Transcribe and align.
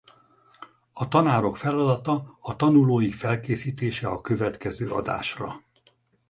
A 0.93 1.07
tanárok 1.07 1.57
feladata 1.57 2.37
a 2.41 2.55
tanulóik 2.55 3.13
felkészítése 3.13 4.07
a 4.07 4.21
következő 4.21 4.91
adásra. 4.91 5.63